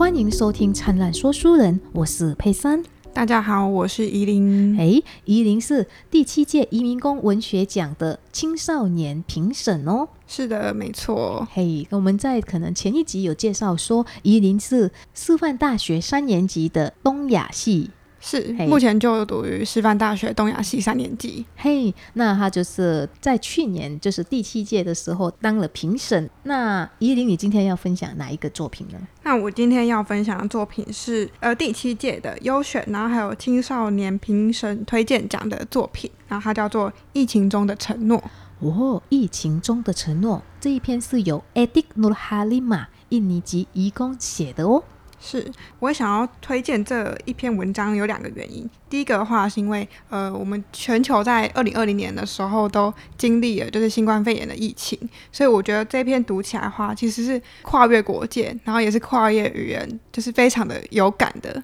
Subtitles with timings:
[0.00, 2.82] 欢迎收听《灿烂说书人》，我是佩珊。
[3.12, 4.74] 大家好，我是怡琳。
[4.80, 10.08] 哎，怡琳是第七届移民工文学奖的青少年评审哦。
[10.26, 11.46] 是的，没错。
[11.52, 17.90] 嘿，我们在可能前一集有介绍说，怡琳是师范大学三年级的东亚系。
[18.20, 21.44] 是，目前就读于师范大学东亚系三年级。
[21.56, 26.28] 嘿，那他就是在去年就是第七届的时候当了评审。
[26.42, 28.98] 那依林，你今天要分享哪一个作品呢？
[29.22, 38.18] 那我今天要分享的作品是呃第七届的优选，然后还有青少年评审推荐奖的作品，然后它叫做《疫情中的承诺》。
[38.60, 44.84] 哦，《疫情中的承诺》这一篇是由 Edik Nurhalima 印尼籍移工写的哦。
[45.20, 45.46] 是
[45.78, 48.68] 我想要推荐这一篇文章有两个原因。
[48.88, 54.98] 第一个的话是因为，呃，我们全球在二零二零年的时候都经历了就是新冠肺炎的疫情，
[55.30, 61.62] 所以我觉得这篇读起来的话，其实是跨越国界，然后也是跨越语言，就是非常的有感的。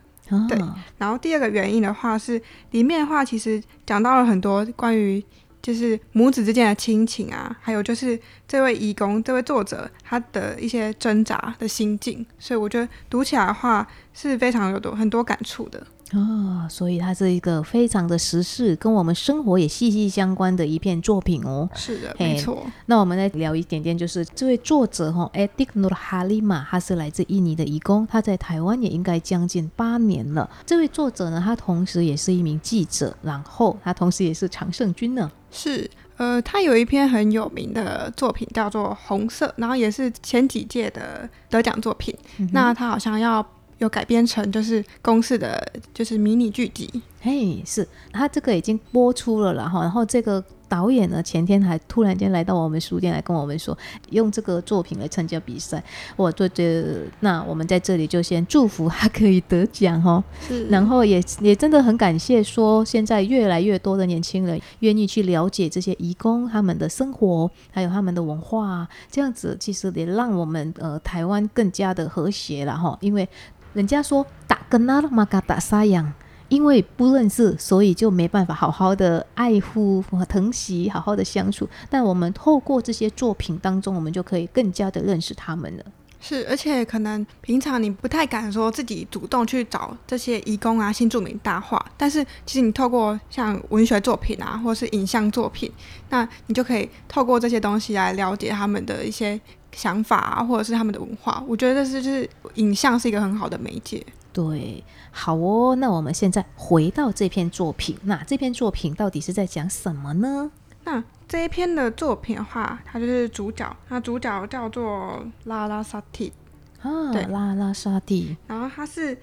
[0.48, 0.58] 对。
[0.98, 2.40] 然后第二个原因的话是，
[2.72, 5.24] 里面的话其实讲到了很多关于。
[5.66, 15.84] 就是母子之间的亲情啊，还有就是这位义工、这位作者他的一些挣扎的心境，所以我觉得读起来的话是非常有多很多感触的。
[16.12, 21.68] 哦，所以它是一个非常的时事，跟我们生活也息息相关的一片作品哦。
[21.74, 22.64] 是的，没错。
[22.86, 30.48] 那我们来聊一点点，就是这位作者哈，Edik Nur Halima，他是来自印尼的义工，他在台湾也应该将近八年了。
[30.64, 35.28] 这位作者呢，他同时也是一名记者，然后他同时也是常胜军呢。
[35.50, 42.16] 是，呃，他有一篇很有名的作品叫做《红色》，然后也是前几届的得奖作品。
[42.52, 43.44] 那他好像要。
[43.78, 47.02] 有改编成就是公式的，就是迷你剧集。
[47.20, 53.76] 嘿，是他这个已经播出了然后然后这个导演呢，前天还突然间来到我们书店来跟我们说，
[54.10, 55.82] 用这个作品来参加比赛。
[56.14, 60.22] 我做这，那我们在这里就先祝福他可以得奖哦。
[60.46, 73.28] 是，然后也也真的很感谢，说现在越来越多的年轻人愿意去了解这些义工他们的生活，还有他们的文化，这样子其实也让我们呃台湾更加的和谐了哈，因为。
[73.76, 76.10] 人家说打跟那嘛嘎打沙样，
[76.48, 81.68] 因为不认识，所以就没办法好好的爱护和疼惜，好好的相处。
[81.90, 85.84] 但我们透过这些作品当中，我们就可以更加的认识他们了。
[86.18, 95.70] 是，而且可能平常你不太敢说自己主动去找这些义工啊、新住民大话，但是其实你透过像文学作品啊，或是影像作品，
[96.08, 99.38] 那你就可以透过这些东西来了解他们的一些。
[99.76, 104.04] 想法啊，或者是他们的文化，我觉得这是就是影像是一个很好的媒介。
[104.32, 104.82] 对，
[105.12, 110.50] 好哦，那我们现在回到这篇作品，那这篇作品到底是在讲什么呢？
[110.84, 116.32] 那这一篇的作品的话，它就是主角，那主角叫做拉拉萨蒂
[116.80, 119.16] 啊，对，拉拉萨蒂，然后他是。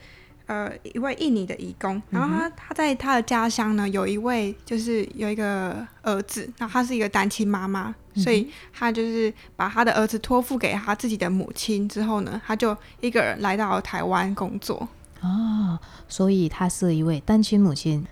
[0.45, 14.87] 呃，一位印尼的义工，然后他他在他的家乡呢，有一位就是有一个儿子，然后他是一个单亲妈妈，所以他就是把他的儿子托付给他自己的母亲之后呢，他就一个人来到台湾工作。
[15.21, 18.05] 哦，所以他是一位单亲母亲，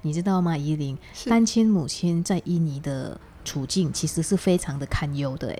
[0.00, 0.56] 你知道吗？
[0.56, 0.96] 依林，
[1.26, 5.58] 单亲母亲在印尼的处境其实是非常的堪忧的，哎。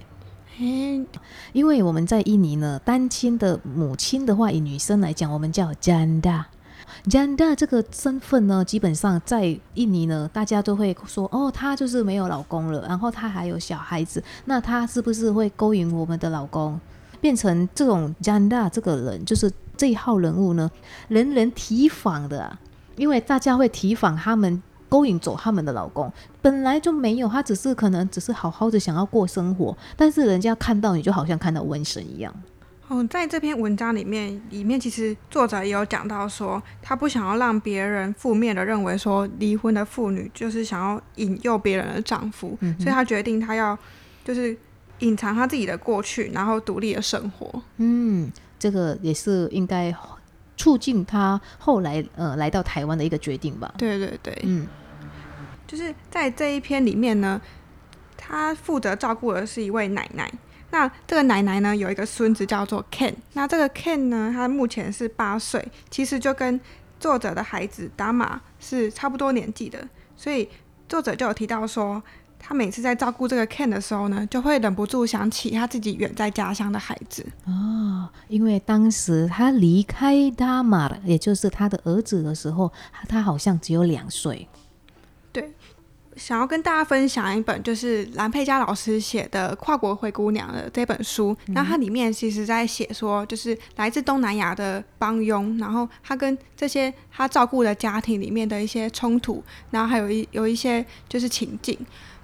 [0.58, 1.04] 嗯，
[1.52, 16.78] 因为我们在印尼呢，单亲的母亲的话，以女生来讲，我们叫 janda，janda 这个身份呢，基本上在印尼呢，大家都会说，哦，她就是没有老公了，然后她还有小孩子，那她是不是会勾引我们的老公，
[17.20, 20.70] 变成这种 janda 这个人，就是这一号人物呢，
[21.08, 22.56] 人人提防的，
[22.96, 24.62] 因为大家会提防他们。
[24.94, 26.08] 勾引走他们的老公，
[26.40, 32.32] 本来就没有，他只是可能只是好好的想要过生活，但是人家看到你就好像看到瘟神一样。
[32.86, 43.76] 哦，在这篇文章里面，里面其实作者也有讲到说，他不想要让别人负面的认为说离婚的妇女就是想要引诱别人的丈夫，所以他决定他要
[44.24, 44.56] 就是
[45.00, 47.60] 隐藏他自己的过去，然后独立的生活。
[47.78, 48.30] 嗯，
[48.60, 49.92] 这个也是应该
[50.56, 53.74] 促进他后来呃来到台湾的一个决定吧。
[53.76, 54.64] 对对对，嗯。
[55.66, 57.40] 就是在这一篇里面呢，
[58.16, 60.32] 他负责照顾的是一位奶奶。
[60.70, 63.14] 那这个奶奶呢，有一个孙子叫做 Ken。
[63.34, 66.60] 那这个 Ken 呢，他目前是八岁，其实就跟
[66.98, 69.88] 作者的孩子达玛是差不多年纪的。
[70.16, 70.48] 所以
[70.88, 72.02] 作者就有提到说，
[72.40, 77.24] 他每次在照顾这个 Ken 的时候呢，就会忍不住想起他自己远在家乡的孩子。
[77.46, 82.72] 哦，因为当时他离开达玛，也就是他的儿子的时候，
[83.08, 84.48] 他好像只有两岁。
[86.14, 91.36] 对，想要跟大家分享一本就是蓝佩佳老师写的《跨国灰姑娘》的这本书。
[91.48, 101.78] 那它里面其实在写说，就是来自东南亚的帮佣，然后他跟这些他照顾的家庭里面的一些冲突，然后还有一有一些就是情境。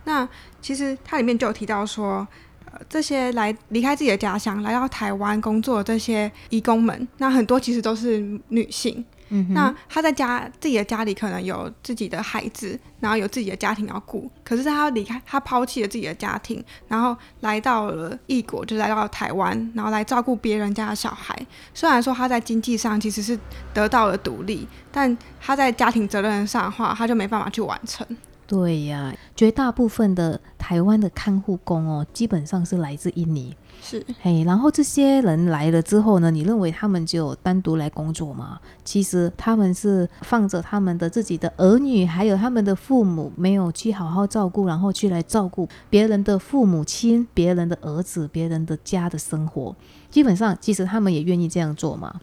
[0.05, 0.27] 那
[0.63, 2.27] 其实它里面就有提到说，
[2.65, 9.05] 呃，这些来离开自己的家乡来到台湾工作的这些义工们，那很多其实都是女性。
[9.51, 14.31] 那他在家自己的家里可能有自己的孩子，然后有自己的家庭要顾。
[14.45, 21.35] 可是他离开，他抛弃了自己的家庭，然后来到了异国，就来到台湾，然后来照顾别人家的小孩。
[21.73, 23.39] 虽然说他在经济上其实是
[23.73, 28.07] 得到了独立，但他在家庭责任上的话，他就没办法去完成。
[28.51, 33.55] 对呀，绝大部分的台湾的看护工哦，基本上是来自印尼。
[33.81, 38.59] 是，嘿，然后这些人来了之后呢，你认为他们就单独来工作吗？
[38.85, 49.77] 其实他们是放着他们的自己的儿女，还有他们的父母没有去好好照顾，然后去来照顾别人的父母亲、别人的儿子、别人的家的生活。
[50.11, 52.21] 基本上，其实他们也愿意这样做吗？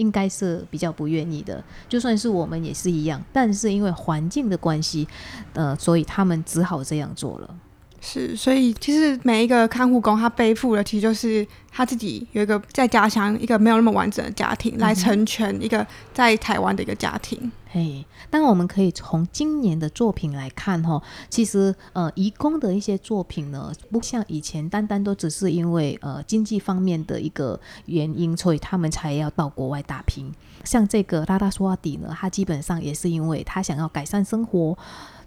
[0.00, 5.06] 应该是比较不愿意的，就算是我们也是一样，但是因为环境的关系，
[5.52, 7.54] 呃，所以他们只好这样做了。
[8.00, 17.52] 是，所以其实每一个看护工他背负的，其实就是他自己有一个在家乡一个没有那么完整的家庭，来成全一个在台湾的一个家庭。
[17.72, 30.34] 嘿，当然我们可以从今年的作品来看哈，其实呃，移工的一些作品呢，不像以前单单都只是因为呃经济方面的一个原因，所以他们才要到国外打拼。
[30.64, 34.76] 像这个拉达苏瓦底呢，他基本上也是因为他想要改善生活。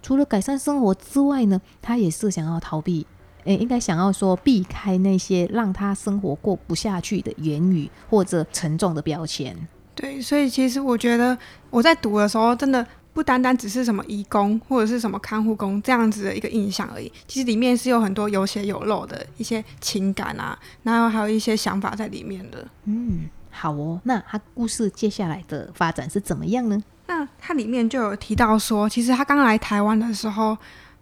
[0.01, 3.07] 除了改善生活之外呢，他也是想要逃避，
[3.45, 9.55] 诶，应该想要说避开那些让他生活过不下去的言语或者沉重的标签。
[9.95, 11.37] 对，所以其实我觉得
[11.69, 22.67] 我在读的时候，真的不单单只是什么义工或者是什么看护工这样子的一个印象而已，其实里面是有很多有血有肉的一些情感啊，然后还有一些想法在里面的。
[22.85, 26.83] 嗯，好哦，那他故事接下来的发展是怎么样呢？
[27.05, 30.57] 那它里面就有提到说，其实他刚来台湾的时候，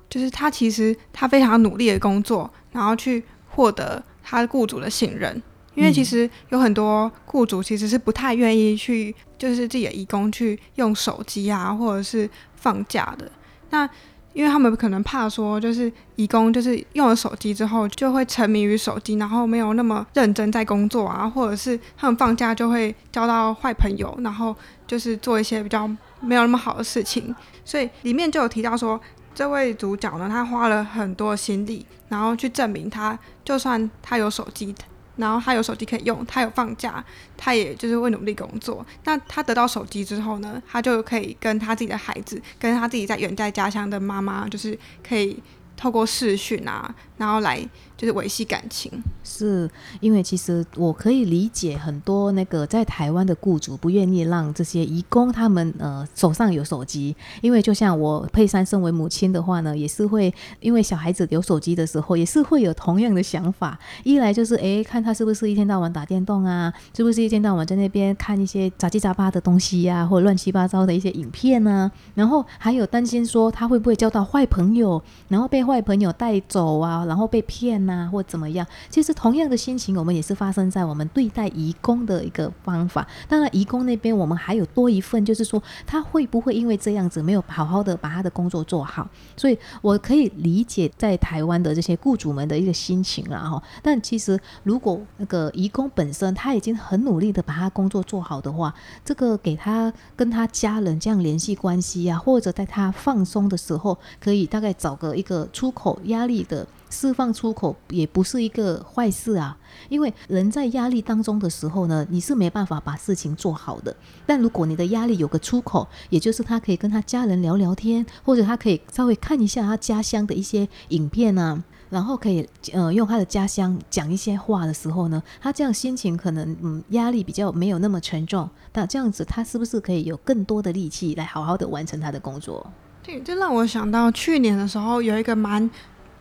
[0.09, 5.41] 就是他其实他非常努力的工作，然后去获得他雇主的信任。
[5.73, 13.31] 因为其实有很多雇主其实是不太愿意去，就是自己的义工去用手机啊，或者是放假的。
[13.69, 13.89] 那
[14.33, 24.56] 因为他们可能怕说，就是义工就是用了手机之后就会沉迷于手机，然后没有那么认真在工作啊，或者是他们放假就会交到坏朋友，然后
[24.88, 25.85] 就是做一些比较
[26.21, 27.35] 没有那么好的事情。
[27.65, 29.00] 所以里面就有提到说，
[29.35, 34.73] 这位主角呢，他花了很多心力，然后去证明他就算他有手机。
[35.21, 37.01] 然后他有手机可以用，他有放假，
[37.38, 38.85] 他也就是会努力工作。
[39.06, 44.77] 那他得到手机之后呢，他就可以跟他自己的孩子，跟他自己在远在家乡的妈妈，就是
[45.07, 45.41] 可以
[45.77, 47.65] 透过视讯啊，然后来。
[48.01, 48.92] 就是维系感情，
[49.24, 49.69] 是
[50.00, 63.77] 因为其实我可以理解很多那个在台湾的雇主不愿意让这些义工他们呃手上有手机，因为就像我佩珊身为母亲的话呢，也是会因为小孩子有手机的时候，也是会有同样的想法。
[64.04, 77.90] 一来就是哎，看他是不是一天到晚打电动啊，是不是一天到晚在那边看一些杂七杂八的东西呀，或乱七八糟的一些影片啊，然后还有担心说他会不会交到坏朋友，然后被坏朋友带走啊，然后被骗。
[77.91, 78.65] 啊或怎么样？
[78.89, 83.06] 其实同样的心情，我们也是发生在我们对待义工的一个方法。
[83.27, 89.07] 当然，义工那边我们还有多一份，就是说他会不会因为这样子没有好好的把他的工作做好？
[89.35, 93.61] 所以我可以理解在台湾的这些雇主们的一个心情了哈。
[93.83, 98.73] 但其实如果那个义工本身他已经很努力的把他工作做好的话，
[99.04, 106.66] 这个给他跟他家人这样联系关系呀，或者在他放松的时候，可以大概找个一个出口压力的。
[106.92, 109.57] 释放出口也不是一个坏事啊，
[109.88, 113.95] 因为人在压力当中的时候呢，你是没办法把事情做好的。
[114.26, 128.50] 但如果你的压力有个出口，也就是他可以跟他家人聊聊天，或者他可以稍微看一下他家乡的一些影片啊，然后可以呃用他的家乡讲一些话的时候呢，他这样心情可能嗯压力比较没有那么沉重。
[128.74, 132.69] 那这样子他是不是可以有更多的力气来好好的完成他的工作？
[133.02, 135.69] 对，这让我想到去年的时候有一个蛮。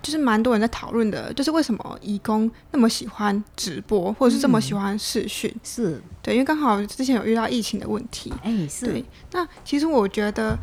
[0.02, 5.54] 就是蛮多人在讨论的，就是为什么义工那么喜欢直播，或者是这么喜欢视讯？
[5.62, 8.32] 是对，因为刚好之前有遇到疫情的问题。
[8.42, 8.86] 哎，是。
[8.86, 10.58] 对，那其实我觉得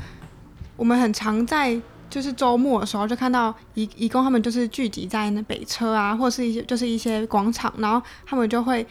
[0.75, 1.79] 我们很常在
[2.10, 8.86] 就是周末的时候就看到义义工他们就是聚集在那北车啊，或者是一些就是一些广场，然后他们就会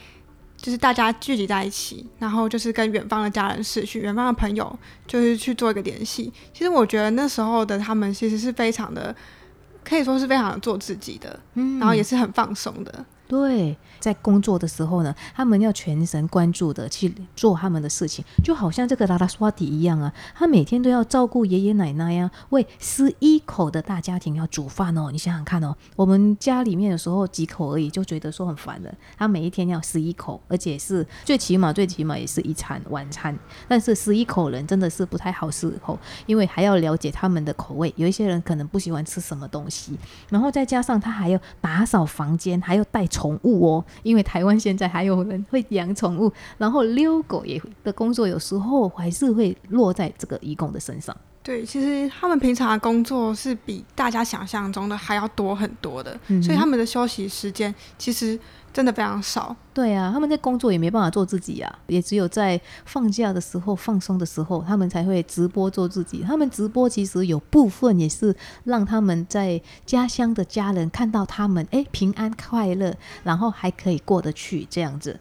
[0.55, 6.31] 就是大家聚集在一起，然后就是跟远方的家人视讯，远方的朋友就是去做一个联系。
[6.53, 9.15] 其实我觉得那时候的他们其实是非常的，
[9.87, 13.05] 可以说是非常做自己的，嗯，然后也是很放松的。
[13.27, 25.09] 对，在工作的时候呢，他们要全神贯注的去做他们的事情，就好像这个拉拉斯瓦蒂一样啊，他每天都要照顾爷爷奶奶呀，为十一口的大家庭要煮饭哦。
[25.11, 28.95] 你想想看哦，我们家里面有时候几口而已，就觉得说很烦的。
[29.17, 33.37] 他每一天要十一口，而且是最起码最起码也是一餐晚餐。
[33.67, 39.97] 但是十一口人真的是不太好伺候，因为还要了解他们的口味，有一些人可能不喜欢吃什么东西，
[40.29, 43.05] 然后再加上他还要打扫房间，还要带。
[43.17, 51.15] 宠物哦，因为台湾现在还有人会养宠物，然后遛狗也的工作有时候还是会落在这个义工的身上。
[51.41, 58.39] 对，其实他们平常的工作是比大家想象中的还要多很多的，所以他们的休息时间其实。
[58.77, 66.21] 真的非常少，对啊，他们在工作也没办法做自己啊，也只有在放假的时候、放松的时候，他们才会直播做自己。
[66.21, 75.19] 他们直播其实有部分也是让他们在家乡的家人看到他们，哎，平安快乐，然后还可以过得去这样子，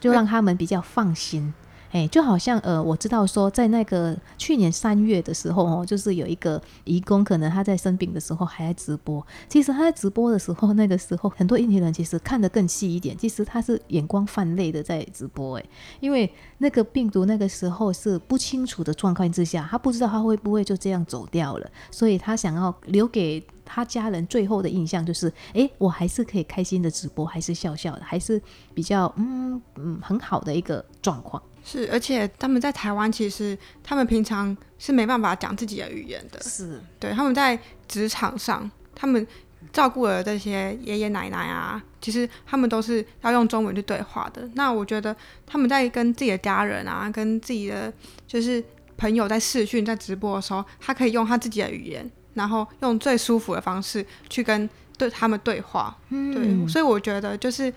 [0.00, 1.54] 就让他们比较放心。
[1.90, 9.26] 哎，就好像呃，我知道说，在那个去年三月的时候哦，就是有一个义工，可能他在生病的时候还在直播。
[9.48, 13.16] 其实他在直播的时候，那个时候很多印尼人其实看得更细一点。
[13.16, 15.64] 其实他是眼光泛泪的在直播，哎，
[16.00, 28.40] 因为那个病毒那个时候是不清楚的状况之下，他不知道他会不会就这样走掉了，所以他想要留给他家人最后的印象就是，哎，我还是可以开心的直播，还是笑笑的，还是
[28.74, 31.42] 比较嗯嗯很好的一个状况。
[31.70, 36.40] 是，而且他们在台湾，其实他们平常是没办法讲自己的语言的。
[36.40, 39.26] 是，对，他们在职场上，他们
[39.70, 44.48] 照顾了这些爷爷奶奶啊，其实他们都是要用中文去对话的。
[44.54, 45.14] 那我觉得
[45.46, 47.92] 他们在跟自己的家人啊，跟自己的
[48.26, 48.64] 就是
[48.96, 55.94] 朋友在视讯、在直播的时候，他可以用他自己的语言，然后用最舒服的方式去跟对他们对话。
[56.08, 57.70] 嗯，对，所以我觉得就是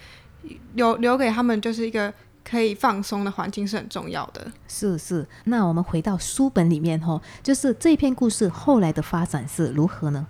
[0.75, 2.13] 留留给他们就是一个。
[2.43, 4.51] 可以放松的环境是很重要的。
[4.67, 10.25] 是是，那我们回到书本里面哈，就是这篇故事后来的发展是如何呢？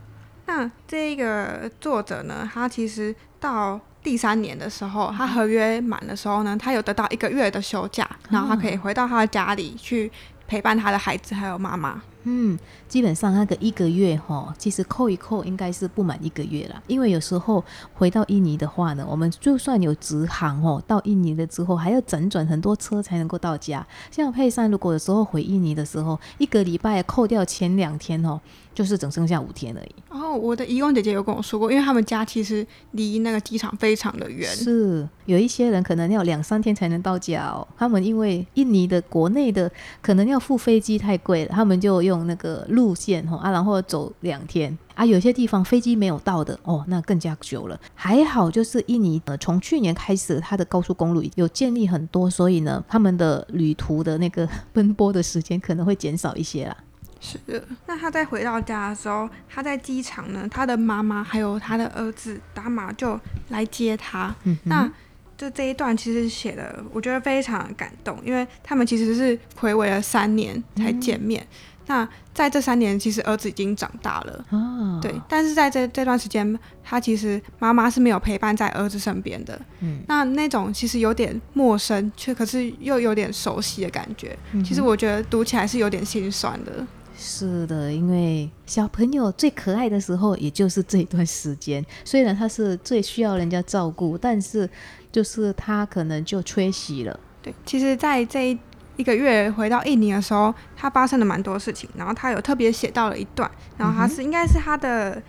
[0.46, 10.12] 那这个作者呢，他其实到第三年的时候，他合约满的时候呢，他有得到一个月的休假，然后他可以回到他的家里去
[10.48, 12.02] 陪伴他的孩子还有妈妈。
[12.24, 16.82] 嗯，基本上那个一个月哈，其实扣一扣应该是不满一个月了。
[16.88, 17.64] 因为有时候
[17.94, 23.86] 回到印尼的话呢，我们就算有直航哦，到印尼了之后还要辗转很多车才能够到家。
[24.10, 28.40] 像佩珊，如果有时候回印尼的时候，一个礼拜扣掉前两天哦。
[28.74, 29.96] 就是只剩下五天而已。
[30.08, 34.50] 哦，我的义工姐姐有跟我说过，因为他们家其实离那个机场非常的远。
[34.50, 37.68] 是，有一些人可能要两三天才能到家哦。
[37.78, 39.70] 他们因为印尼的国内的
[40.02, 45.06] 可能要付飞机太贵了，他们就用那个路线哈啊，然后走两天啊。
[45.06, 47.80] 有些地方飞机没有到的哦，那更加久了。
[47.96, 56.78] 还好就是印尼呃，从去年开始，它的高速公路有建立很多，所以呢，他们的旅途的那个奔波的时间可能会减少一些啦。
[57.20, 64.36] 是的，那他在回到家的时候，他在机场呢，他的妈妈还有他的儿子达玛就来接他。
[64.44, 64.92] 嗯那
[65.38, 71.44] 就这一段其实写的，我觉得非常感动，因为他们其实是回违了三年才见面。
[71.88, 74.46] 那在这三年，其实儿子已经长大了。
[74.52, 79.60] 哦，对，但是在这这段时间，他其实妈妈是没有陪伴在儿子身边的。
[79.82, 84.38] 嗯，那那种其实有点陌生，却可是又有点熟悉的感觉。
[84.64, 86.86] 其实我觉得读起来是有点心酸的。
[87.18, 91.86] 是的，因为小朋友最可爱的时候，也就是这一段时间。
[92.04, 94.68] 虽然他是最需要人家照顾，但是
[95.12, 97.20] 就是他可能就缺席了。
[97.44, 98.58] 对，其实，在这一
[99.02, 101.90] 一个月回到印尼的时候，他发生了蛮多事情。
[101.98, 105.22] 然后他有特别写到了一段，然后他是应该是他的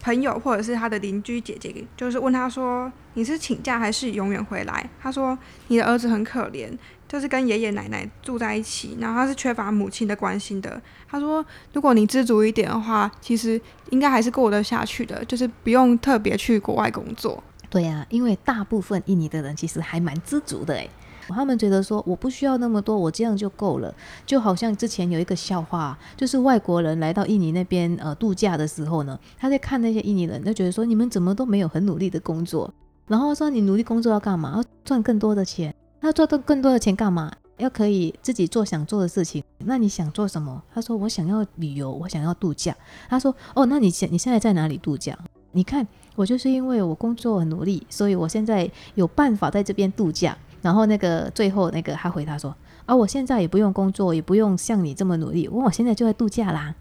[0.00, 6.68] 朋友或者是他的邻居姐姐，就是问他说：“你是请假还是永远回来？”他说：“你的儿子很可怜。”
[7.06, 10.80] 就是跟爷爷奶奶住在一起，然后他是缺乏母亲的关心的。
[11.08, 13.60] 他说，如果你知足一点的话，其实
[13.90, 17.42] 应该还是过得下去的，就是不用特别去国外工作。
[17.68, 20.88] 对呀，因为大部分印尼的人其实还蛮知足的诶，
[21.34, 23.94] 他们觉得说我不需要那么多，我这样就够了。
[24.26, 32.72] 就好像之前有一个笑话，就是外国人来到印尼那边呃度假的时候呢，他在看那些印尼人，就觉得说你们怎么都没有很努力的工作，
[33.06, 34.54] 然后说你努力工作要干嘛？
[34.56, 35.74] 要赚更多的钱。
[36.00, 37.30] 那赚到更多的钱干嘛？
[37.58, 39.44] 要可以自己做想做的事情。
[39.58, 40.62] 那你想做什么？
[40.72, 42.74] 他说我想要旅游，我想要度假。
[43.06, 45.18] 他说哦，那你现你现在在哪里度假？
[45.52, 50.34] 你看，我就是因为我工作很努力，所以我现在有办法在这边度假。
[50.62, 52.54] 然后那个最后那个他回答说
[52.86, 56.74] ：“啊，我现在也不用工作，也不用像你这么努力，我现在就在度假啦。”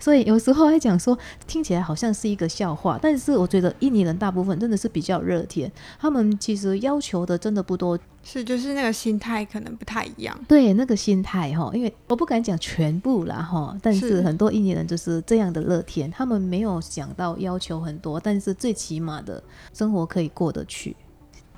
[0.00, 5.70] 所以有时候还讲说，听起来好像是一个笑话，但是我觉得印尼人大部分真的是比较热天，
[6.00, 10.36] 他们其实要求的真的不多，是就是那个心态可能不太一样。
[10.48, 19.40] 对，那个心态哈，因为我不敢讲全部啦哈，但是很多印尼人就是这样的热天，他们没有想到要求很多，但是最起码的
[19.72, 20.96] 生活可以过得去。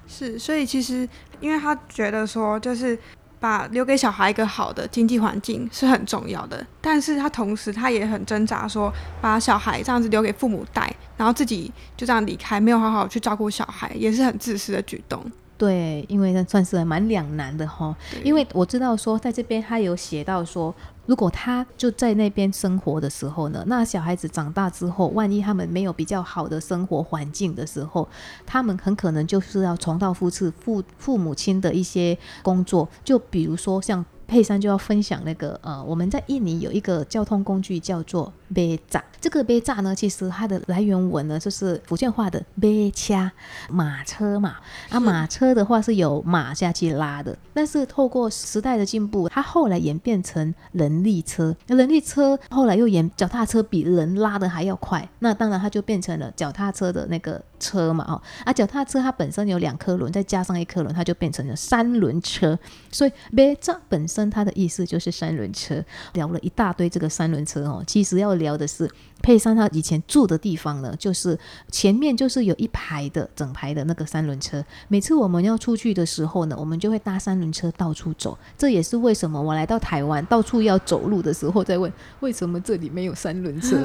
[0.06, 1.08] 是，所以其实
[1.40, 2.99] 因为他觉得说就是。
[3.40, 15.23] 把留给小孩一个好的经济环境是很重要的，但是他同时他也很挣扎，说把小孩这样子留给父母带，然后自己就这样离开，没有好好去照顾小孩，也是很自私的举动。
[15.58, 17.94] 对，因为那算是蛮两难的哈。
[18.23, 20.75] 因为我知道说，在这边他有写到说，
[21.06, 28.08] 如果他就在那边生活的时候呢，那小孩子长大之后，万一他们没有比较好的生活环境的时候，
[28.46, 34.04] 他们很可能就是要重蹈覆辙，父父母亲的一些工作，就比如说像。
[34.26, 39.02] 佩珊就要分享那个呃，我们在印尼有一个交通工具叫做贝炸。
[39.20, 43.32] 这个杯炸呢，其实它的来源文呢就是福建话的杯掐
[43.70, 44.56] 马车嘛。
[44.90, 51.56] 啊，马车的话是有马下去拉的，但是透过时代的进步，它后来演变成人力车。
[51.68, 58.04] 人力车后来又演脚踏车比人拉的还要快，那当然它就变成了脚踏车的那个车嘛。
[58.06, 62.58] 哦，啊，脚踏车它本身有两颗轮，再加上一颗轮，它就变成了三轮车。
[62.90, 64.25] 所以杯炸本身。
[64.34, 65.80] 它的意思就是三轮车，
[66.14, 68.90] 聊了一大堆这个三轮车哦，其实要聊的是。
[69.22, 71.38] 配上他以前住的地方呢，就是
[71.70, 74.62] 前面就是有一排的整排的那个三轮车。
[74.86, 78.36] 每次我们要出去的时候呢，我们就会搭三轮车到处走。
[78.58, 83.78] 这也是为什么我来到台湾到处要走路的时候，在问为什么这里没有三轮车。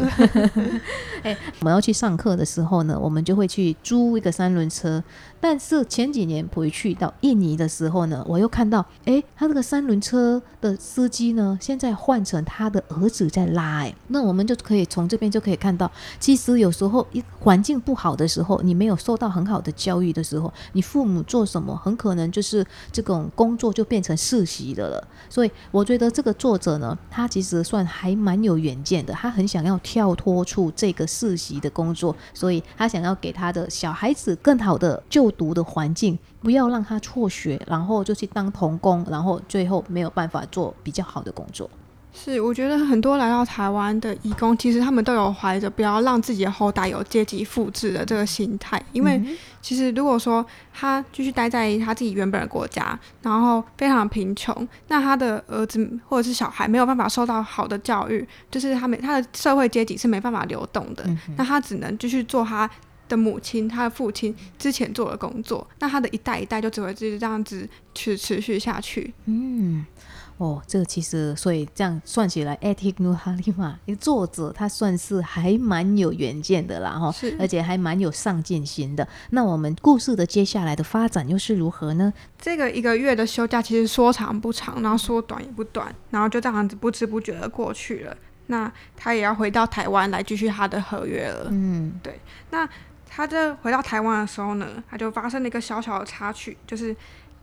[1.23, 5.01] 哎，我们要去上课的时候呢，我们就会去租一个三轮车。
[5.39, 13.79] 但是前几年回去到印尼的时候呢，我又看到，哎，他这个三轮车的司机呢，现在换成他的儿子在拉。
[13.79, 15.29] 哎，那我我们就可以从这边。
[15.29, 25.07] 就可以看到，其实有时候一环境不好的时候，你没有受到很好的教育的时候，你父母做什么，很可能就是这种工作就变成世袭的了。
[25.29, 41.69] 所以我觉得这个作者呢，他其实算还蛮有远见的，他很想要跳脱出这个世袭的工作，所以他想要给他的小孩子更好的就读的环境，不要让他辍学，然后就去当童工，然后最后没有办法做比较好的工作。
[42.11, 48.81] 是，我觉得很多来到台湾的义工，其实他们都有怀着不要让自己的后代有阶级复制的这个心态。
[48.91, 49.21] 因为
[49.61, 61.05] 其实如果说他继续待在他自己原本的国家，然后非常贫穷，那他的儿子或者是小孩没有办法受到好的教育，就是他没他的社会阶级是没办法流动的。
[61.37, 62.69] 那他只能继续做他
[63.07, 65.65] 的母亲、他的父亲之前做的工作。
[65.79, 69.13] 那他的一代一代就只会继续这样子去持续下去。
[69.25, 69.85] 嗯。
[70.39, 79.05] 哦，这个其实，所以这样算起来 a t i k Nuhalima 一个作者，他算是还蛮有远见的啦，哈，而且还蛮有上进心的。
[79.31, 82.13] 那我们故事的接下来的发展又是如何呢？
[82.39, 88.15] 这个一个月的休假其实说长不长，然后说短也不短，然后就这样子不知不觉的过去了。
[88.47, 91.47] 那他也要回到台湾来继续他的合约了。
[91.51, 92.17] 嗯，对。
[92.51, 92.65] 那
[93.05, 96.95] 他这回到台湾的时候呢，他就发生了一个小小的插曲，就是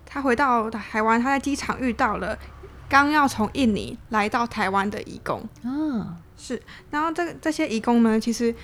[0.07, 2.39] 他回到台湾，他在机场遇到了。
[2.88, 8.55] 刚要从印尼来到台湾的义工，嗯，是，然后这这些义工呢，其实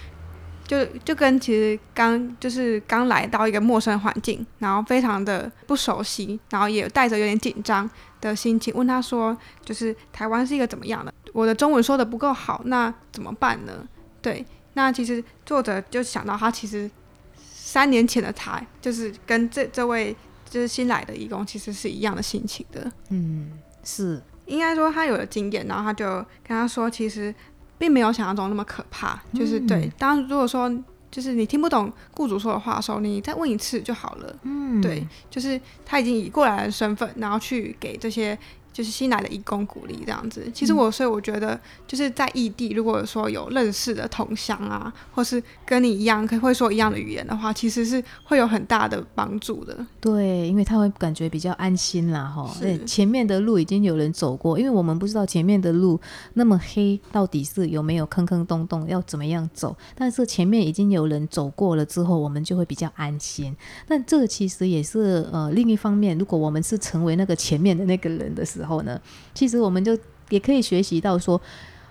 [0.64, 7.88] 就就跟其实刚就是刚来到一个陌生环境，然后非常的不熟悉，然后也带着有点紧张
[8.20, 11.12] 的心情，问他说，就是台湾是一个怎么样的？
[11.32, 13.86] 我的中文说的不够好，那怎么办呢？
[14.20, 16.88] 对，那其实作者就想到他其实
[17.36, 20.14] 三年前的他，就是跟这这位
[20.48, 23.50] 就是新来的义工其实是一样的心情的，嗯。
[23.84, 26.04] 是，应该说他有了经验，然后他就
[26.46, 27.34] 跟他说，其实
[27.78, 29.20] 并没有想象中那么可怕。
[29.34, 30.70] 就是对，当如果说
[31.10, 34.36] 就是你听不懂雇主说的话的时候，你再问一次就好了。
[34.42, 38.38] 嗯，对，就是他已经以过来的身份，然后去给这些。
[38.72, 49.86] 就是新来的义工鼓励这样子，其实我所以我觉得就是在异地，如果说有认识的同乡啊，或是跟你一样可以会说一样的语言的话，其实是会有很大的帮助的。
[50.00, 52.50] 对，因为他会感觉比较安心啦，哈。
[52.58, 56.00] 对，前面的路已经有人走过，因为我们不知道前面的路
[56.32, 59.76] 那么黑，到底是有没有坑坑洞洞，要怎么样走。
[59.94, 63.54] 但是前面已经有人走过了之后，我们就会比较安心。
[63.86, 68.61] 但这其实也是呃另一方面，如果我们是成为那个前面的那个人的时候。
[68.62, 68.98] 然后呢，
[69.34, 69.98] 其实我们就
[70.30, 71.38] 也可以学习到说，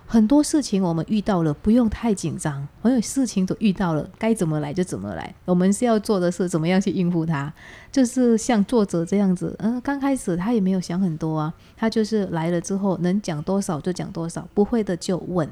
[0.08, 2.68] 很多事情我们遇到了，不用太紧张。
[2.82, 5.34] 所有事情都遇到了，该怎么来就怎么来。
[5.46, 7.54] 我们是要做的是怎么样去应付它。
[7.92, 15.48] 就是像作者这样子，嗯，刚开始他也没有想很多啊，他就是来了之后能讲多少就讲多少，不会的就问。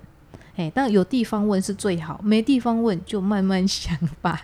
[0.55, 4.41] 哎，但有地方问是最好，没地方问就慢慢想吧。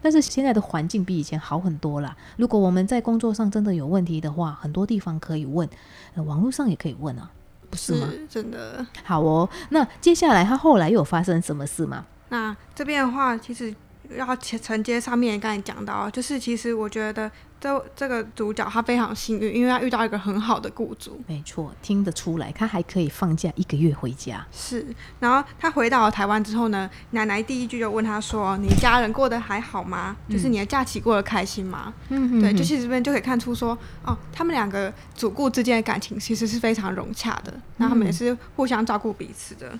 [0.00, 2.16] 但是现在的环境比以前好很多了。
[2.36, 5.68] 如果我们在工作上真的有问题的话，很多地方可以问，
[6.16, 7.30] 网络上也可以问啊。
[7.70, 8.08] 不是吗？
[8.28, 9.48] 真的好哦。
[9.68, 12.04] 那接下来他后来有发生什么事吗？
[12.30, 13.74] 那这边的话，其实
[14.16, 17.30] 要承接上面刚才讲到，就是其实我觉得。
[17.60, 21.20] 这这个主角他非常幸运，因为他遇到一个很好的雇主。
[21.26, 24.46] 没错，听得出来，他还可以放假一个月回家。
[24.50, 24.86] 是，
[25.18, 30.16] 然后他回到了台湾之后呢，奶奶第一句就问他说：“你家人过得还好吗？
[30.28, 39.70] 就是你的假期过得开心吗？”嗯对，就其实这边就可以看出说，哦，他们两个主顾之间的感情其实是非常融洽的，那他们也是互相照顾彼此的。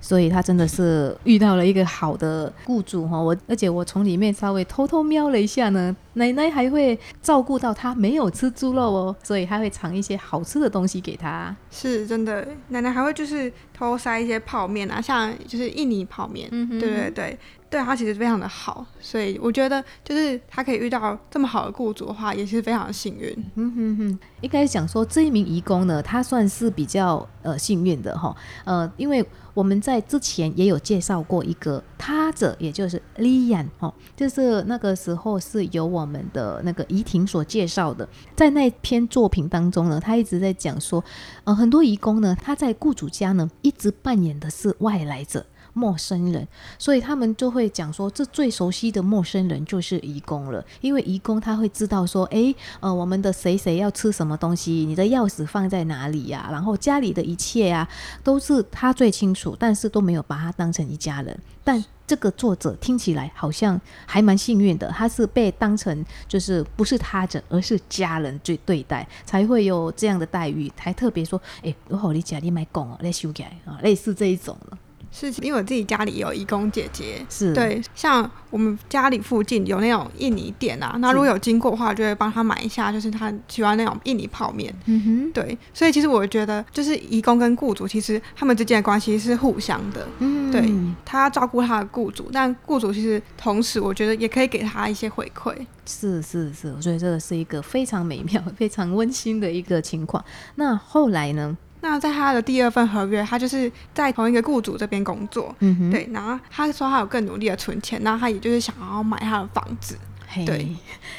[0.00, 3.16] 所以他真的是遇到了一个好的雇主哈。
[3.16, 5.94] 我而且我从里面稍微偷偷瞄了一下呢。
[6.18, 11.54] 奶奶还会照顾到他没有吃猪肉哦，所以他会尝一些好吃的东西给他。
[11.70, 17.38] 是真的，奶奶还会就是偷塞一些泡面啊，像就是印尼泡面，对对对。
[17.70, 23.30] 对他其实非常的好，所以我觉得就是他可以遇到这么好的雇主的话，也是非常的幸运。
[23.56, 28.34] 嗯哼哼，应该讲说这一名义工呢，他算是比较呃幸运的哈。
[28.64, 38.08] 呃，因为我们在之前也有介绍过一个他者，也就是 Lian 哦，就是那个时候是由我们的那个怡婷所介绍的。
[38.34, 41.04] 在那篇作品当中呢，他一直在讲说，
[41.44, 45.44] 呃，很多义工呢，他在雇主家呢，一直扮演的是外来者。
[45.74, 56.48] 陌生人，所以他们就会讲说，这最熟悉的陌生人就是义工了，因为义工他会知道说，诶，呃，我们的谁谁要吃什么东西，你的钥匙放在哪里呀？
[56.50, 57.88] 然后家里的一切啊，
[58.24, 61.38] 都是他最清楚，但是都没有把他当成一家人。
[61.62, 74.78] 但这个作者听起来好像还蛮幸运的，他是被当成就是不是他者，而是家人最对待，才会有这样的待遇，还特别说，诶，我好你家你买讲哦，来修改啊，类似这一种了。
[75.18, 84.72] 是，因为我自己家里有义工姐姐，是对，像我们家里附近有那种印尼店啊，那如果有经过的话，就会帮他买一下，就是他喜欢那种印尼泡面。
[84.86, 90.06] 嗯哼，对，所以其实我觉得，就是义工跟雇主，其实他们之间的关系是互相的。
[90.20, 90.72] 嗯，对
[91.04, 95.52] 他照顾他的雇主，但雇主其实同时，我觉得也可以给他一些回馈。
[95.84, 100.22] 是是是，我觉得这个是一个非常美妙、 非常温馨的一个情况。
[100.54, 101.56] 那后来呢？
[101.80, 105.54] 那在他的第二份合约，他就是在同一个雇主这边工作，
[105.90, 106.08] 对。
[106.12, 109.96] 然后他说他有更努力的存钱，然后他也就是想要买他的房子。
[110.44, 110.68] 对，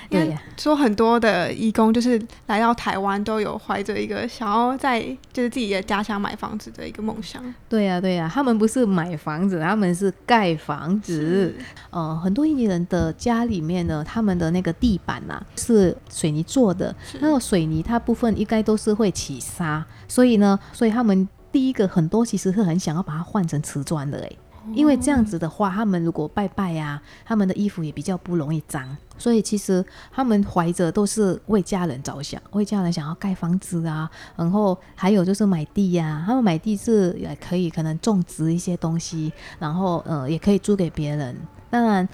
[0.09, 5.01] 对，说很多的义工就是来到台湾都有怀着一个想要在
[5.33, 7.43] 就是自己的家乡买房子的一个梦想。
[7.67, 11.55] 对呀，对呀，他们不是买房子，他们是盖房子。
[11.89, 24.29] 呃，很多印尼人的家里面呢，他们的那个地板呐是水泥做的，那个水泥它部分应该都是会起沙，所以呢，所以他们第一个很多其实是很想要把它换成瓷砖的，哎。
[24.73, 41.35] 因为这样子的话，他们如果拜拜呀，他们的衣服也比较不容易脏，所以其实他们怀着都是为家人着想，为家人想要盖房子啊，然后还有就是买地呀，他们买地是也可以可能种植一些东西，然后呃也可以租给别人，
[41.69, 42.07] 当然。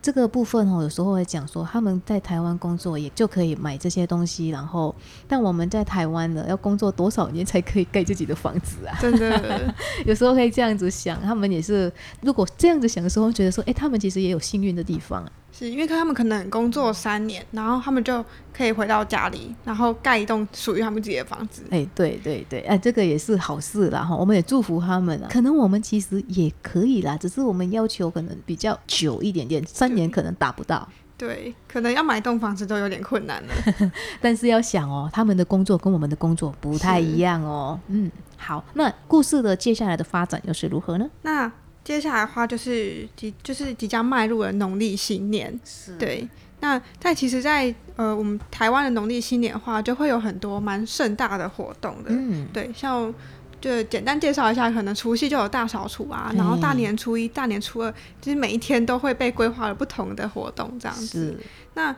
[0.00, 4.94] 这个部分哦，有时候会讲说他们在台湾工作也就可以买这些东西，然后
[5.26, 8.96] 但我们在台湾呢，要工作多少年才可以盖自己的房子啊？
[9.00, 9.74] 真的，
[10.06, 15.24] 有时候可以这样子想，他们也是如果这样子想的时候，觉得说，哎，他们其实也有幸运的地方。
[15.58, 18.24] 是因为他们可能工作三年，然后他们就
[18.56, 21.64] 可以回到家里，然后盖一栋属于他们自己的房子。
[21.70, 25.26] 哎，对对对，哎，这个也是好事啦哈，我们也祝福他们啊。
[25.28, 30.88] 可能我们其实也可以啦，只是我们要求可能比较久一点点，三年可能达不到。
[31.16, 33.52] 对，可能要买栋房子都有点困难了。
[34.22, 37.80] 但是要想哦，他们的工作跟我们的工作不太一样哦。
[37.88, 41.10] 嗯，好，那故事的接下来的发展又是如何呢？
[41.22, 41.50] 那
[41.88, 45.58] 接下来的话就是即就是即将迈入了农历新年，
[45.98, 46.28] 对。
[46.60, 52.70] 那在其实，在呃我们台湾的农历新年的话，就会有很多蛮盛大的活动的，嗯，对。
[52.76, 53.10] 像
[53.58, 61.40] 就简单介绍一下，可能除夕就有大扫除啊，然后大年初一、大年初二，其实每一天都会被规划了不同的活动这样子。
[61.72, 61.96] 那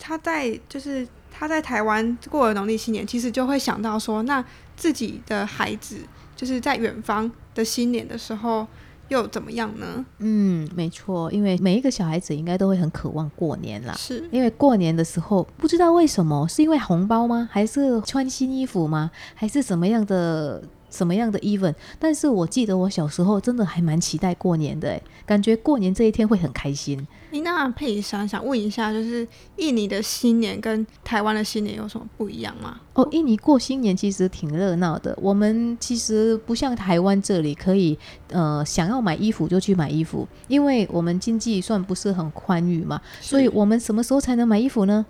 [0.00, 4.42] 他在就是他在台湾过了农历新年，其实就会想到说，那
[4.76, 5.98] 自己的孩子
[6.34, 7.30] 就是在远方。
[7.58, 8.64] 的新年的时候
[9.08, 10.06] 又怎么样呢？
[10.18, 13.92] 嗯，没错，因为每一个小孩子应该都会很渴望过年啦。
[13.94, 17.48] 是因为过年的时候不知道为什么，是因为红包吗？
[17.50, 19.10] 还是穿新衣服吗？
[19.34, 27.04] 还是什么样的什么样的 event，但是我记得我小时候真的还蛮期待过年的，感觉过年这一天会很开心。
[27.30, 32.80] 那佩珊想问一下，就是印尼的新年跟台湾的新年有什么不一样吗？
[32.94, 35.16] 哦，印尼过新年其实挺热闹的。
[35.20, 45.04] 我们其实不像台湾这里可以，呃，想要买衣服就去买衣服，因为我们经济算不是很宽裕嘛，所以我们什么时候才能买衣服呢？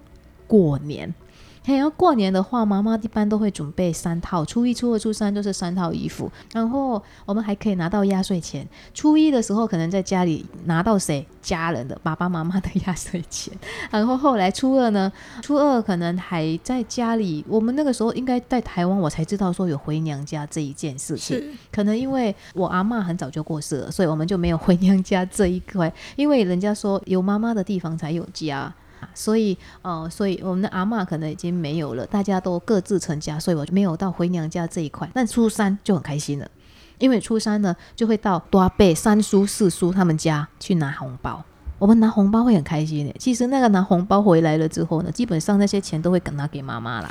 [0.46, 1.14] 过年。
[1.76, 6.30] 然后过年的话，妈妈一般都会准备三套，初一、初二、初三就是三套衣服。
[6.52, 8.66] 然后我们还可以拿到压岁钱。
[8.94, 13.52] 初一的时候可能在家里拿到谁家人的爸爸妈妈的压岁钱。
[13.90, 17.44] 然后后来初二呢，初二可能还在家里。
[17.48, 21.42] 我们那个时候应该在台湾，我才知道说有回娘家这一件事情。
[21.70, 25.92] 可能因为我阿妈很早就过世了，所以我们就没有回娘家这一块。
[26.16, 28.72] 因为人家说有妈妈的地方才有家。
[29.14, 35.08] 所以，呃，所以我们的阿妈可能已经没有了，大家都各自成家，所以我就没有到回娘家这一块。
[35.12, 36.48] 但初三就很开心了，
[36.98, 41.44] 因为初三呢就会到多阿伯、三叔、四叔他们家去拿红包。
[41.78, 43.14] 我们拿红包会很开心的。
[43.20, 47.08] 其实那个拿红包回来了之后呢，基本上那些钱都会拿给妈妈啦。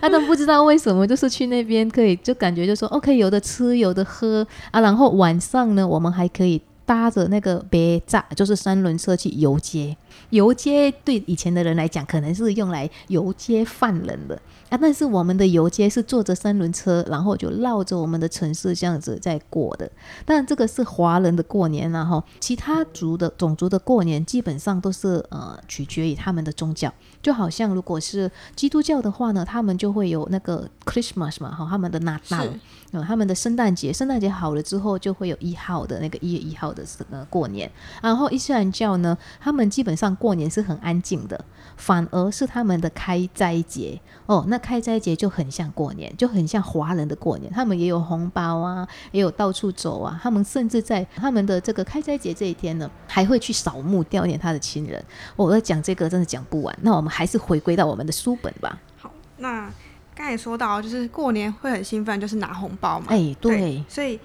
[0.00, 4.80] 啊，但不知道为什么，就是去那边可以就感觉就说 OK，有的吃，有的喝啊。
[4.80, 9.94] 然后晚上呢，我们还可以搭着那个别炸，就是三轮车去游街。
[10.30, 14.40] 游街对以前的人来讲，可能是用来游街犯人的。
[14.68, 14.78] 啊。
[14.80, 19.90] 但是我们的游街是坐着三轮车，然后就绕着我们的城市这样子在过的。
[20.24, 26.92] 但这个是华人的过年，然后其他族的种族的过年基本上都是呃取决于他们的宗教。
[27.22, 32.44] 就好像如果是基督教的话呢，他们就会有那个 Christmas 嘛，哈，他们的那那，
[32.92, 37.70] 呃，他们的圣诞节，圣诞节好了之后就会有一号的那个一月一号的呃过年。
[38.00, 41.44] 然后伊斯兰教呢，他们基本上过年是很安静的，
[41.76, 55.02] 反而是他们的开斋节哦，那开斋节就很像过年，就很像华人的过年，他们也有红包啊，也有到处走啊，他们甚至在他们的这个开斋节这一天呢，还会去扫墓悼念他的亲人。
[55.36, 58.78] 我要讲这个真的讲不完，那我们还是回归到我们的书本吧。
[58.96, 59.72] 好，那
[60.14, 63.06] 刚才说到就是过年会很兴奋，就是拿红包嘛。
[63.08, 64.18] 哎，对，所以。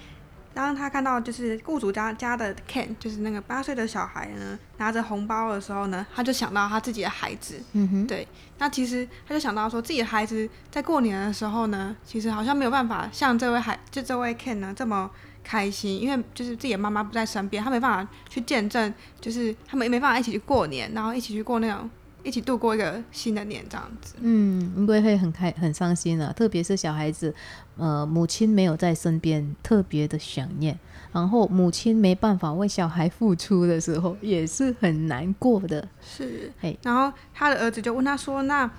[0.54, 7.62] 当他看到就是雇主家家的 Ken，就是那个八岁的小孩呢，拿着红包的时候呢，他就想到他自己的孩子。
[7.74, 8.08] 嗯哼。
[8.08, 15.10] 对，那其实他就想到说，自己的孩子在过年的时候呢，其实好像没有办法像这位孩，就这位 Ken 呢这么
[15.44, 21.90] 开心，因为就是自己的妈妈不在身边，他没办法去见证，就是他们也没办法一起去过年，然后一起去过那种。
[22.24, 24.16] 一起度过一个新的年，这样子。
[24.20, 27.34] 嗯，应该会很开很伤心啊，特别是小孩子，
[27.78, 30.78] 呃，母亲没有在身边，特别的想念。
[31.12, 35.86] 然后母亲没办法为小孩付出的时候，也是很难过的。
[36.02, 38.70] 是，哎，然后他的儿子就问他说：“那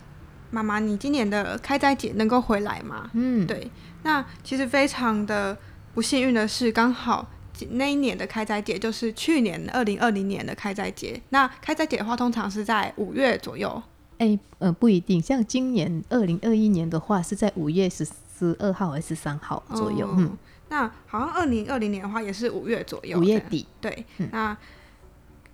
[0.50, 3.70] 妈妈，你今年的开斋节能够回来吗？”嗯，对。
[4.04, 5.56] 那其实非常的
[5.94, 7.28] 不幸运的是，刚好。
[7.70, 11.20] 那一年的开斋节就是去年二零二零年的开斋节。
[11.30, 13.82] 那开斋节的话，通常是在五月左右。
[14.18, 15.20] 哎，呃，不一定。
[15.20, 20.08] 像今年二零二一年的话，是在五月十十二号还是三号左右？
[20.16, 20.36] 嗯，
[20.68, 23.18] 那好像二零二零年的话，也是五月左右。
[23.18, 23.66] 五月底。
[23.80, 24.56] 对，那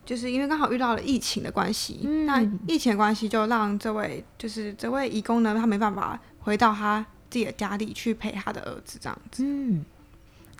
[0.05, 2.01] 就是因为刚好遇到了疫情的关系。
[2.27, 9.45] 那疫情关系就让这位就是这位义工呢，他没办法回到他自己的家里去陪他的儿子，这样子。
[9.47, 9.85] 嗯。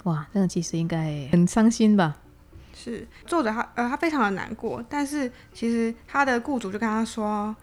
[0.05, 2.17] 哇，那个其实应该很伤心吧？
[2.75, 7.55] 是作者他呃他非常的难过，但是其实他的雇主就跟他说，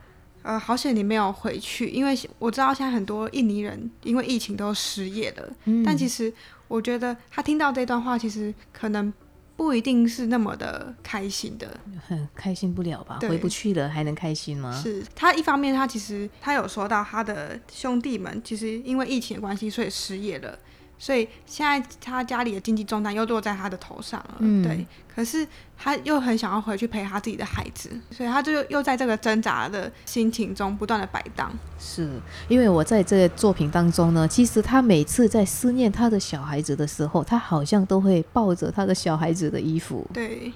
[0.42, 5.50] 呃好险你没有回去，因为我知道现在很多印尼人因为疫情都失业了。
[5.64, 6.32] 嗯，但其实
[6.68, 9.14] 我觉得他听到这段话，其实可能
[9.56, 13.18] 不一定是那么的开心的，很开心不了吧？
[13.22, 14.78] 回不去了还能开心吗？
[14.84, 20.60] 是他一方面他其实他有说到他的兄弟们其实因为疫情的关系所以失业了。
[20.98, 24.86] 所以现在他家里的经济重担又落在他的头上了，对。
[25.14, 31.50] 可是他又很想要回去陪他自己的孩子，所以他就又在这个挣扎的心情中不断的摆荡。
[31.80, 32.10] 是
[32.50, 40.06] 因为我在这个作品当中呢，其实他每次在思念他的小孩子的时候，他好像都会抱着他的小孩子的衣服。
[40.14, 40.52] 对，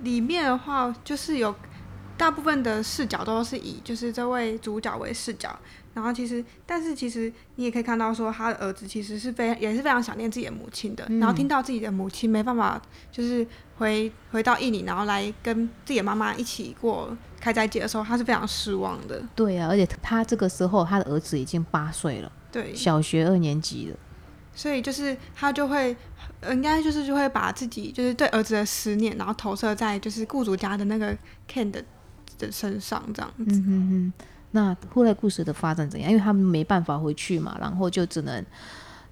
[0.00, 1.54] 里面的话就是有
[2.16, 5.56] 大部分的视角都是以就是这位主角为视角。
[5.94, 11.06] 然后其实，但是其实你也可以看到，说他的儿子其实是非也是非常想念自己的母亲的。
[11.20, 12.80] 然后听到自己的母亲没办法，
[13.12, 19.22] 就是回回到印尼，然后来跟自己的妈妈一起过开斋节的时候，他是非常失望的。
[19.34, 23.96] 对啊，而且他这个时候他的儿子已经八岁了，对，小学二年级了。
[24.56, 25.96] 所以就是他就会，
[26.50, 31.16] 应该就是就会把自己就是对儿子的思念，然后投射在就是雇主家的那个
[31.48, 31.84] Ken 的
[32.38, 33.44] 的身上，这样子。
[33.58, 34.12] 嗯嗯
[34.54, 36.08] 那后来故事的发展怎样？
[36.08, 38.44] 因为他们没办法回去嘛，然后就只能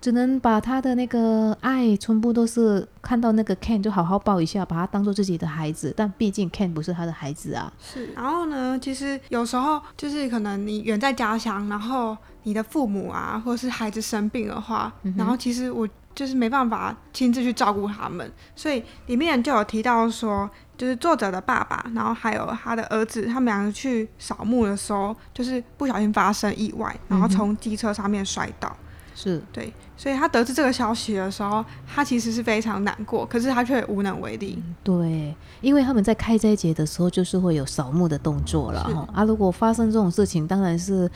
[0.00, 5.92] 只能把他的那个爱全部都是看到那个 Ken 就好好抱一下，把他当做自己的孩子。
[5.96, 7.72] 但毕竟 Ken 不是他的孩子啊。
[7.80, 8.06] 是。
[8.14, 20.48] 然后呢，其实有时候就是可能你远在家乡，然后你的父母啊，或者是孩子生病的话，然后其实我就是没办法亲自去照顾他们，所以里面就有提到说。
[20.74, 28.74] 就是作者的爸爸，然后还有他的儿子，他们两个去扫墓的时候，就是不小心发生意外，然后从机车上面摔倒。
[29.14, 34.60] 是对，所以他得知这个消息的时候，他其实是非常难过，可是他却无能为力。
[34.82, 39.08] 对，因为他们在开斋节的时候，就是会有扫墓的动作了哈。
[39.14, 41.08] 啊，如果发生这种事情，当然是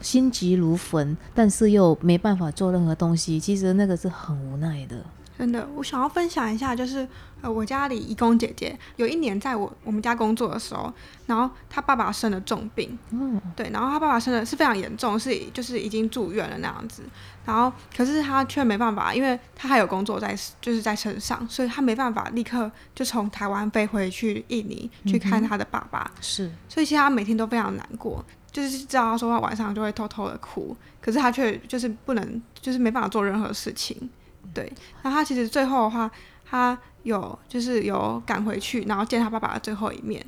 [0.00, 5.04] 心急如焚，但是又没办法做任何东西，其实那个是很无奈的。
[5.38, 7.06] 真的，我想要分享一下，就是
[7.40, 10.92] 呃，我家里义工姐姐有一年在我我们家工作的时候，
[11.26, 17.04] 然后她爸爸生了重病，嗯，对，然后她爸爸生的是非常严重，是就是已经住院了那样子，
[17.44, 34.08] 然后可是她却没办法，因为他还有工作在就是在身上，所以她没办法立刻就从台湾飞回去印尼去看他的爸爸，是，所以其实她每天都非常难过，就是知道他说他晚上就会偷偷的哭，可是他却就是不能，就是没办法做任何事情。
[34.54, 36.10] 对，那他其实最后的话，
[36.44, 40.24] 他有就是有赶回去，然后见他爸爸的最后一面。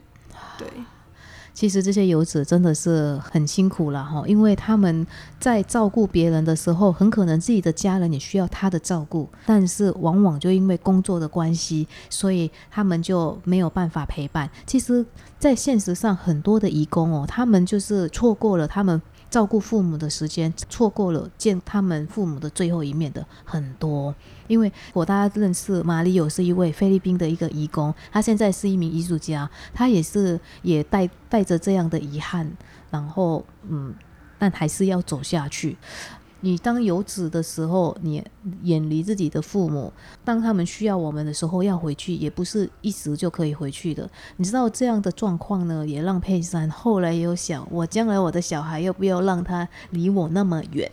[0.58, 0.68] 对，
[1.60, 5.06] 其实这些游子真的是很辛苦了哈，因为他们
[5.38, 14.48] 在照顾别人的时候，很可能自己的家人也需要他的照顾，但是往往就因为工作的关系，所以他们就没有办法陪伴。
[14.66, 15.04] 其实，
[15.38, 19.02] 在现实上，很多的义工哦，他们就是错过了他们。
[19.30, 24.14] 照顾父母的时间，错过了见他们父母的最后一面的很多。
[24.48, 32.50] 因为我大家认识马里有是一位菲律宾的一个义工，他现在是一名艺术家，他也是也带带着这样的遗憾，
[32.90, 33.94] 然后嗯，
[34.36, 35.76] 但还是要走下去。
[36.42, 38.24] 你当游子的时候，你
[38.62, 39.92] 远离自己的父母，
[40.24, 44.08] 当他们需要我们的时候要回去，也不是一时就可以回去的。
[44.36, 50.90] 你知道这样的状况呢，也让佩珊后来也有想，我将来我的小孩要不要让他离我那么远？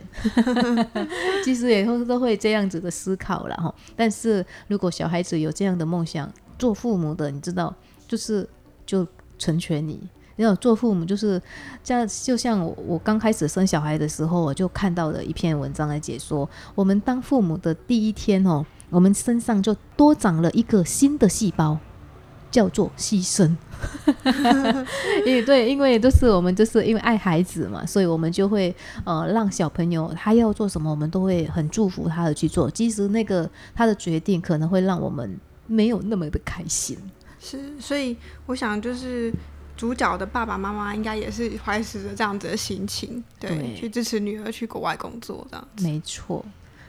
[1.44, 3.74] 其实以后都会这样子的思考了哈。
[3.96, 7.74] 但是如果小孩子有这样的梦想，做父母的，你知道，
[8.06, 8.48] 就是
[8.84, 9.06] 就
[9.38, 10.08] 成全你。
[10.38, 11.40] 要做父母就是
[11.82, 21.78] 这样，就像我我刚开始生小孩的时候，我就看到了一篇文章来解说，我们当父母的第一天哦，我们身上就多长了一个新的细胞，
[22.50, 23.56] 叫做牺牲。
[25.26, 28.74] 也对，因为都是我们就是因为爱孩子嘛，所以我们就会
[29.04, 36.96] 呃让小朋友他要做什么，我们都会很祝福他的去做，即使那个他的决定可能会让我们没有那么的开心。
[37.40, 39.32] 是，所以我想就是。
[39.78, 45.68] 主角的爸爸妈妈应该也是怀持着这样子的心情，对，去支持女儿去国外工作这样。
[45.80, 46.44] 没错，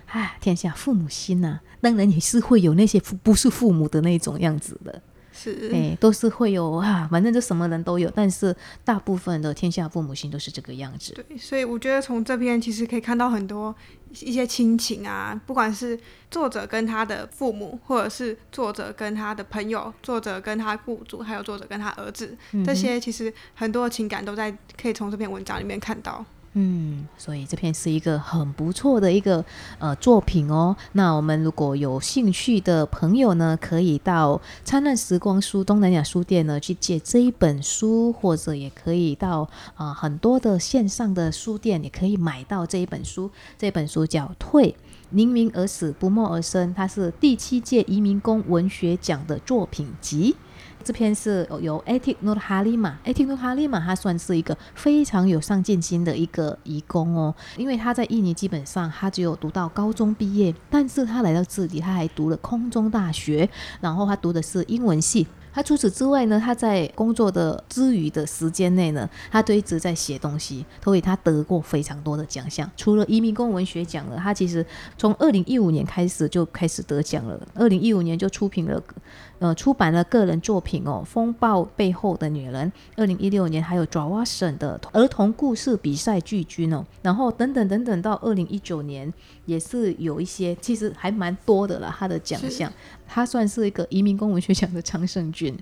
[0.07, 4.99] 唉，天下父母心呐，当然也是会有那些不是父母的那种样子的。
[5.41, 11.13] 是，哎，都是会有啊，反正就什么人都有，但是大部分的天下父母心都是这个样子。
[11.13, 13.73] 对，所以我觉得从这篇其实可以看到很多
[14.19, 15.97] 一些亲情啊，不管是
[16.29, 26.25] 作者跟他的父母，或者是作者跟他的朋友，作者跟他雇主，还有作者跟他儿子，这些其实很多情感都在可以从这篇文章里面看到。
[26.53, 29.45] 嗯，所以这篇是一个很不错的一个
[29.77, 30.75] 呃作品哦。
[30.93, 43.29] 那我们如果有兴趣的朋友呢，可以到灿烂时光书东南亚书店呢去借这一本书，或者也可以到啊很多的线上的书店也可以买到这一本书。
[43.57, 44.75] 这本书叫《退
[45.11, 50.35] 宁鸣而死，不默而生》，它是第七届移民工文学奖的作品集。
[50.89, 57.35] 这篇是由 Atik Nur Halima，Atik Nur Halima，他算是一个非常有上进心的一个义工哦。
[57.57, 63.47] 因为他在印尼基本上他只有读到高中毕业，但是他来到这里，他还读了空中大学，
[63.79, 65.27] 然后他读的是英文系。
[65.51, 72.69] 他除此之外呢，他在工作的之余的时间内呢，他都一直在写东西，所以他得过非常多的奖项。
[72.77, 74.65] 除了移民工文学奖了，他其实
[74.97, 77.39] 从二零一五年开始就开始得奖了。
[77.55, 78.81] 二零一五年就出品了。
[79.39, 82.69] 呃，出版了个人作品哦，《风暴背后的女人》。
[82.97, 89.11] 二零一六年还有爪哇省的儿童故事比赛季军哦，然后等等等等，到二零一九年
[89.45, 91.93] 也是有一些，其实还蛮多的了。
[91.97, 92.71] 他的奖项，
[93.07, 95.57] 他算是一个移民工文学奖的常胜军。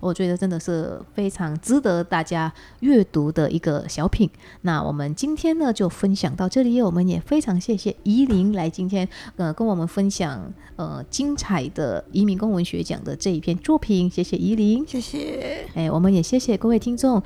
[0.00, 4.28] 我觉得真的是非常值得大家阅读的一个小品。
[4.62, 15.66] 那我们今天呢就分享到这里，我们也非常谢谢怡琳来今天呃跟我们分享呃精彩的移民公文学奖的这一篇作品，谢谢怡琳，谢谢。
[15.74, 17.22] 哎，我们也谢谢各位听众，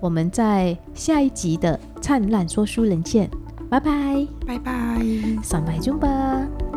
[0.00, 3.30] 我们在下一集的灿烂说书人见。
[3.70, 5.00] 拜拜，拜拜，
[5.42, 6.71] 三拜中吧。